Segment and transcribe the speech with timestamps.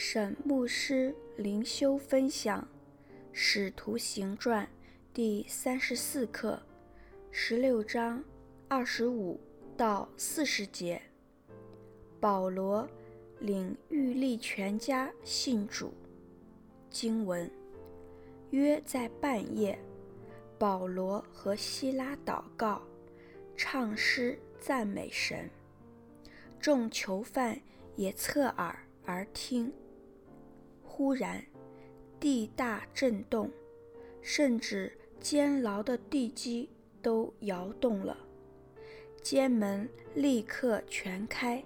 [0.00, 2.62] 沈牧师灵修分享
[3.32, 4.64] 《使徒行传》
[5.12, 6.62] 第三十四课，
[7.32, 8.22] 十六章
[8.68, 9.40] 二十五
[9.76, 11.02] 到四十节。
[12.20, 12.88] 保罗
[13.40, 15.92] 领腓力全家信主。
[16.88, 17.50] 经文：
[18.50, 19.76] 约在半夜，
[20.60, 22.80] 保罗和西拉祷告，
[23.56, 25.50] 唱诗赞美神。
[26.60, 27.60] 众囚犯
[27.96, 29.72] 也侧耳而听。
[30.98, 31.40] 忽然，
[32.18, 33.48] 地大震动，
[34.20, 36.68] 甚至监牢的地基
[37.00, 38.18] 都摇动了。
[39.22, 41.62] 监门立刻全开，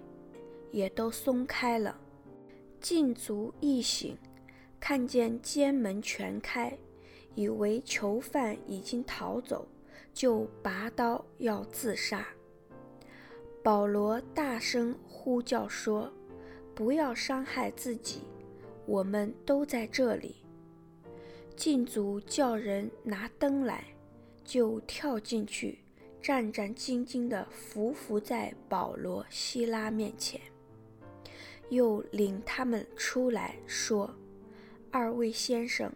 [0.69, 1.99] 也都松开了。
[2.79, 4.15] 禁卒一醒，
[4.79, 6.77] 看见监门全开，
[7.33, 9.67] 以为囚犯已经逃走，
[10.13, 12.23] 就拔刀要自杀。
[13.63, 16.13] 保罗大声呼叫说
[16.75, 18.21] ：“不要伤害自己，
[18.85, 20.35] 我们都在这里。”
[21.55, 23.83] 禁卒叫人拿灯来，
[24.43, 25.79] 就跳进去，
[26.21, 30.41] 战战兢兢地伏伏在保罗、西拉面前，
[31.69, 34.13] 又领他们出来说
[34.91, 35.91] ：“二位先生，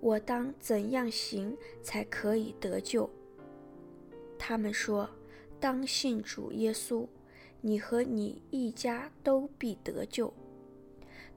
[0.00, 3.08] 我当怎样行才可以得救？”
[4.38, 5.08] 他们说。
[5.62, 7.06] 当信主耶稣，
[7.60, 10.32] 你和你一家都必得救。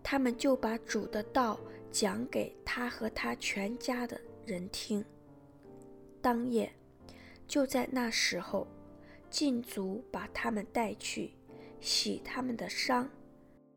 [0.04, 1.60] 他们就把主的道
[1.90, 5.04] 讲给他和他全家的人听。
[6.22, 6.72] 当夜，
[7.48, 8.68] 就在那时候，
[9.30, 11.32] 禁卒把他们带去，
[11.80, 13.10] 洗他们的伤。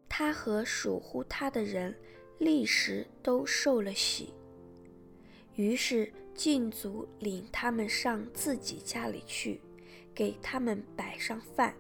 [0.09, 1.95] 他和属乎他的人
[2.39, 4.35] 立时都受了洗。
[5.55, 9.61] 于是禁卒领他们上自己家里去。
[10.15, 11.75] 给他们摆上饭，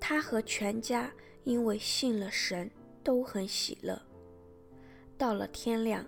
[0.00, 1.08] 他和全家
[1.44, 2.68] 因为信了神，
[3.02, 4.00] 都很喜乐。
[5.16, 6.06] 到了天亮，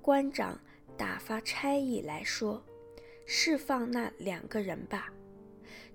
[0.00, 0.60] 官长
[0.96, 2.62] 打发差役来说
[3.26, 5.12] ：“释放那两个人吧。”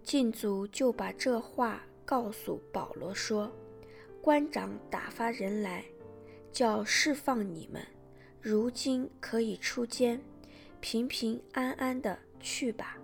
[0.03, 3.51] 禁卒就把这话告诉保罗说
[4.21, 5.83] ：“官长打发人来，
[6.51, 7.81] 叫释放你们，
[8.41, 10.21] 如今可以出监，
[10.79, 12.97] 平平安安的去吧。”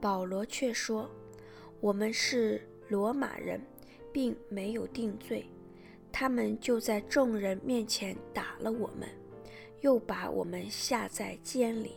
[0.00, 1.10] 保罗却说
[1.80, 3.60] ：“我们是罗马人，
[4.12, 5.46] 并没有定罪。
[6.12, 9.08] 他们就在众人面前打了我们，
[9.80, 11.94] 又把我们下在监里。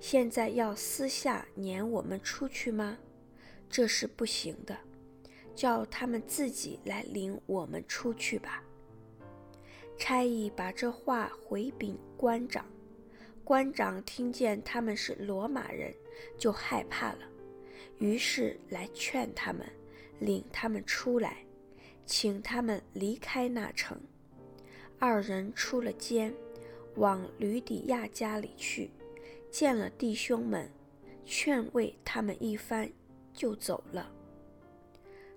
[0.00, 2.98] 现在要私下撵我们出去吗？
[3.70, 4.76] 这是不行的。
[5.54, 8.62] 叫他们自己来领我们出去吧。”
[9.98, 12.64] 差役把这话回禀官长，
[13.44, 15.94] 官长听见他们是罗马人，
[16.38, 17.18] 就害怕了。
[17.98, 19.64] 于是来劝他们，
[20.18, 21.41] 领他们出来，
[22.14, 23.98] 请他们离开那城。
[24.98, 26.34] 二人出了监，
[26.96, 28.90] 往吕底亚家里去，
[29.50, 30.70] 见了弟兄们，
[31.24, 32.92] 劝慰他们一番，
[33.32, 34.12] 就走了。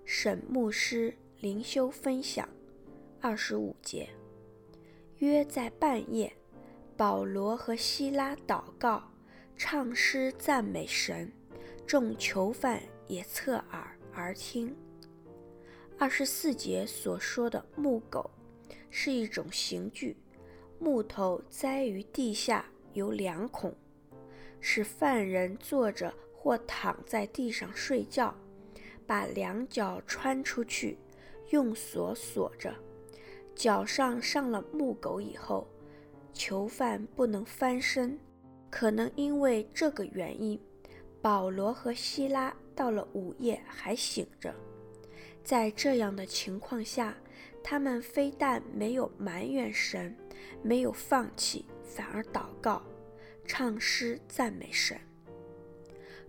[0.04, 2.46] 沈牧师灵修分享
[3.22, 4.10] 二十五节，
[5.16, 6.30] 约在半夜，
[6.94, 9.02] 保罗和西拉祷告，
[9.56, 11.32] 唱诗赞美神。
[11.86, 14.76] 众囚犯也侧耳而听。
[15.98, 18.30] 二十四节所说的木狗
[18.90, 20.14] 是一种刑具，
[20.78, 23.74] 木头栽于地下，有两孔，
[24.60, 28.34] 使犯人坐着或躺在地上睡觉，
[29.06, 30.98] 把两脚穿出去，
[31.48, 32.74] 用锁锁着。
[33.54, 35.66] 脚上上了木狗以后，
[36.34, 38.18] 囚犯不能翻身，
[38.68, 40.60] 可能因为这个原因。
[41.22, 44.54] 保罗和希拉到了午夜还醒着，
[45.46, 47.16] 在这样的情况下，
[47.62, 50.12] 他们非但没有埋怨神，
[50.60, 52.82] 没有放弃，反而祷告、
[53.46, 54.98] 唱诗赞美神。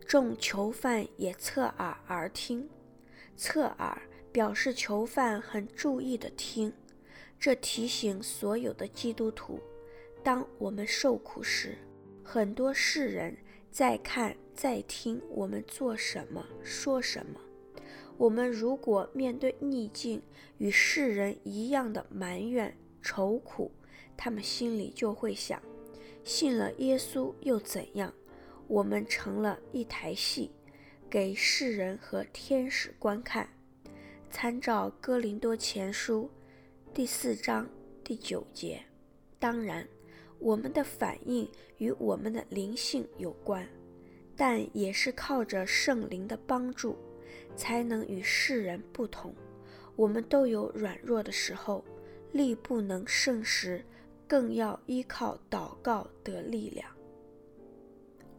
[0.06, 2.70] 众囚犯也侧耳而听，
[3.36, 4.00] 侧耳
[4.32, 6.72] 表示囚犯很注意地听，
[7.40, 9.60] 这提醒所有的基督徒，
[10.24, 11.76] 当我们受苦时，
[12.24, 13.36] 很多世人
[13.72, 14.38] 在看。
[14.54, 17.40] 在听我们做什么，说什么。
[18.18, 20.22] 我们如果面对逆境
[20.58, 23.72] 与世人一样的埋怨、愁苦，
[24.18, 25.62] 他们心里就会想：
[26.24, 28.12] 信了耶稣又怎样？
[28.68, 30.52] 我们成了一台戏，
[31.10, 33.48] 给世人和天使观看。
[34.30, 36.30] 参照哥林多前书
[36.94, 37.70] 第四章
[38.04, 38.82] 第九节。
[39.40, 39.88] 当然，
[40.40, 43.66] 我们的反应与我们的灵性有关。
[44.36, 46.96] 但也是靠着圣灵的帮助，
[47.56, 49.34] 才能与世人不同。
[49.96, 51.84] 我们都有软弱的时候，
[52.32, 53.84] 力不能胜时，
[54.28, 56.90] 更要依靠祷告得力量。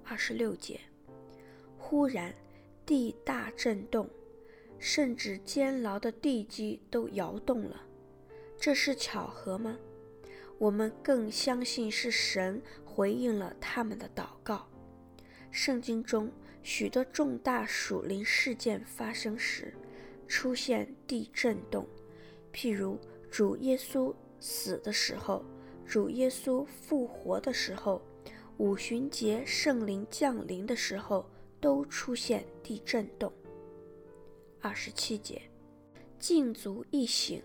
[0.04, 0.80] 二十六节，
[1.76, 2.34] 忽然
[2.86, 4.08] 地大震动，
[4.78, 7.82] 甚至监牢的地基都摇动了。
[8.58, 9.78] 这是巧合吗？
[10.58, 14.66] 我们更相信是神回应了他们的祷告。
[15.50, 16.30] 圣经中
[16.68, 19.72] 许多重大属灵事件发生时，
[20.26, 21.88] 出现地震动，
[22.52, 22.98] 譬如
[23.30, 25.42] 主耶稣死的时候，
[25.86, 28.02] 主耶稣复活的时候，
[28.58, 31.24] 五旬节圣灵降临的时候，
[31.58, 33.32] 都出现地震动。
[34.60, 35.40] 二十七节，
[36.18, 37.42] 禁卒一醒，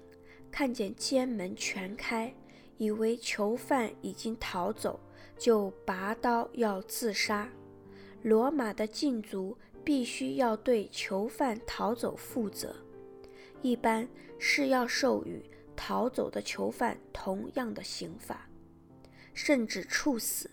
[0.52, 2.32] 看见监门全开。
[2.78, 5.00] 以为囚犯已经逃走，
[5.38, 7.50] 就拔刀要自杀。
[8.24, 12.76] 罗马的禁足必须要对囚犯逃走负责，
[13.62, 14.08] 一般
[14.40, 15.44] 是要授予
[15.76, 18.50] 逃走的囚犯同样的刑罚，
[19.34, 20.50] 甚至处死；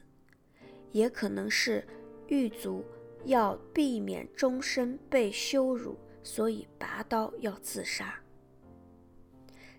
[0.92, 1.86] 也可能是
[2.26, 2.84] 狱卒
[3.24, 8.20] 要避免终身被羞辱，所以拔刀要自杀。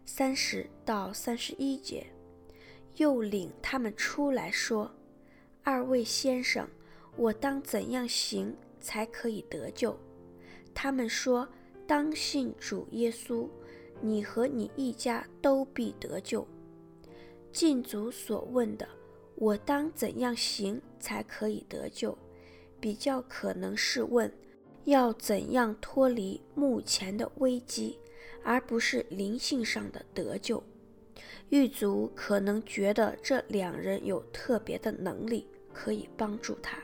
[0.05, 2.07] 三十到三十一节。
[2.97, 4.91] 又领他们出来说
[5.63, 6.67] ：“二位先生，
[7.15, 9.97] 我当怎样行才可以得救？”
[10.73, 11.47] 他们说
[11.85, 13.47] ：“当信主耶稣，
[13.99, 16.47] 你和你一家都必得救。”
[17.51, 18.87] 禁卒所问的
[19.35, 22.17] “我当怎样行才可以得救”，
[22.79, 24.31] 比较可能是问
[24.85, 27.99] 要怎样脱离目前的危机，
[28.43, 30.63] 而不是灵性上的得救。
[31.49, 36.81] 狱卒可能觉得这两人有特别的能力，可以帮助他。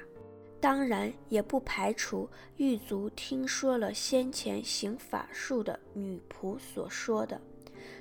[0.59, 2.27] 当然，也不排除
[2.57, 7.39] 狱卒听说了先前行法术的女仆所说的：“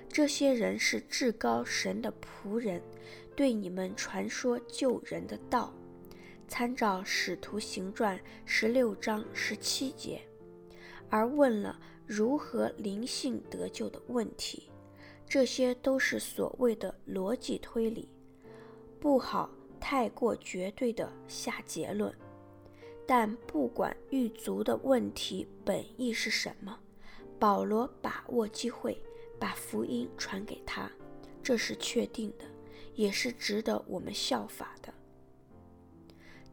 [0.09, 2.83] 这些人是至高神的仆人，
[3.35, 5.73] 对你们传说救人的道。”
[6.49, 10.23] 参照《使徒行传》十六章十七节，
[11.11, 14.71] 而问了如何灵性得救的问题。
[15.29, 18.09] 这些都是所谓的逻辑推理，
[19.01, 19.51] 不好
[19.81, 22.15] 太过绝对地下结论。
[23.07, 26.79] 但不管狱卒的问题本意是什么，
[27.39, 29.01] 保罗把握机会
[29.39, 30.91] 把福音传给他，
[31.43, 32.45] 这是确定的，
[32.95, 34.93] 也是值得我们效法的。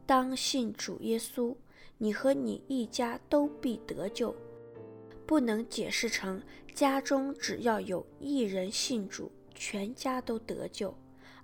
[0.06, 1.56] 当信主耶稣，
[1.98, 4.34] 你和你一家都必得救。
[5.26, 6.42] 不能解释成
[6.74, 10.94] 家中只要有一人信主，全家都得救，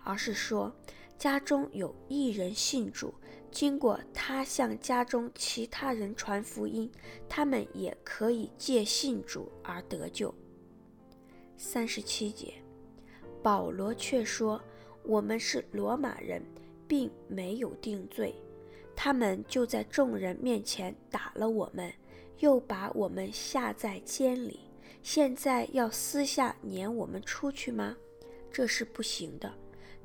[0.04, 0.70] 而是说
[1.16, 3.14] 家中有一人信主，
[3.50, 6.90] 经过他向家中其他人传福音，
[7.28, 10.34] 他们也可以借信主而得救。
[11.56, 12.54] 三十七节，
[13.42, 14.60] 保罗却说
[15.04, 16.42] ：“我们是罗马人，
[16.86, 18.34] 并没有定罪，
[18.96, 21.92] 他们就在众人面前打了我们。”
[22.40, 24.60] 又把我们下在监里，
[25.02, 27.94] 现在要私下撵我们出去吗？
[28.50, 29.52] 这是不行的，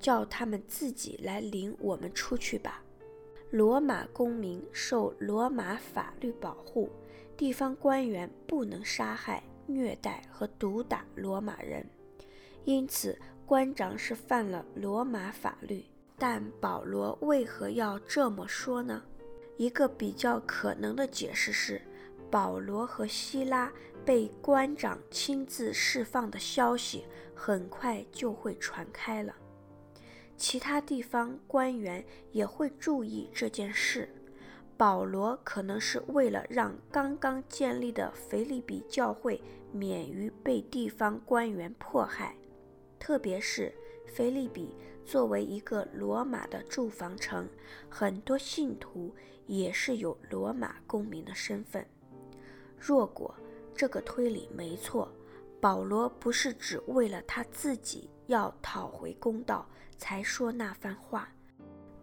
[0.01, 2.83] 叫他们自己来领我们出去吧。
[3.51, 6.89] 罗马公民受罗马法律保护，
[7.38, 11.86] 地方官员不能杀害、虐待和毒打罗马人，
[12.65, 15.86] 因此官长是犯了罗马法律。
[16.17, 19.03] 但保罗为何要这么说呢？
[19.58, 21.81] 一个比较可能的解释是。
[22.31, 23.72] 保罗和希拉
[24.03, 29.34] 被官长亲自释放的消息很快就会传开了，
[30.38, 34.10] 其他地方官员也会注意这件事。
[34.77, 42.36] 保罗可能是为了让刚刚建立的腓立比教会免于被地方官员迫害，
[43.00, 43.74] 特别是
[44.06, 44.75] 腓立比
[45.06, 47.48] 作为一个罗马的住房城，
[47.89, 49.15] 很多信徒
[49.48, 51.86] 也是有罗马公民的身份。
[52.77, 53.34] 若果
[53.74, 55.10] 这个推理没错，
[55.62, 59.67] 保罗不是只为了他自己要讨回公道
[59.98, 61.29] 才说那番话，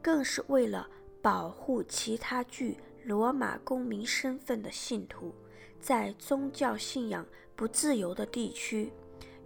[0.01, 0.89] 更是为了
[1.21, 5.35] 保护其他具罗马公民身份的信徒，
[5.81, 8.93] 在宗教信仰不自由的地区，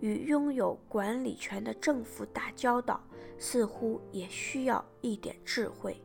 [0.01, 3.01] 与拥有管理权的政府打交道，
[3.39, 6.01] 似乎也需要一点智慧。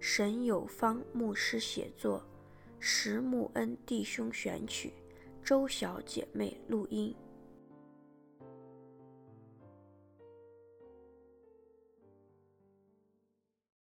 [0.00, 2.22] 沈有方牧师写作。
[2.86, 4.92] 石木恩弟兄选曲，
[5.42, 7.14] 周小姐妹录音。